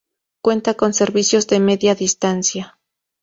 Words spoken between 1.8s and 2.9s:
distancia.